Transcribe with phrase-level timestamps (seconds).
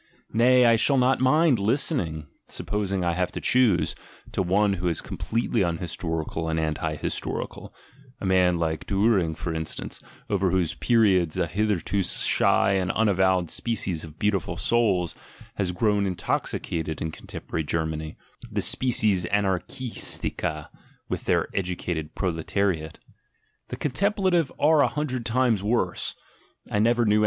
[0.33, 3.93] —nay, I shall not nind listening (supposing I have to choose)
[4.31, 7.71] to one who 3 completely unhistorical and anti historical
[8.19, 14.03] (a man, like )uhring for instance, over whose periods a hitherto shy ,nd unavowed species
[14.03, 15.15] of "beautiful souls"
[15.57, 18.17] has grown in oxicated in contemporary Germany,
[18.51, 20.69] the species anarchis ica
[21.09, 22.97] within the educated proletariate).
[23.67, 26.15] The "contempla ive" are a hundred times worse—
[26.71, 27.19] I never knew anything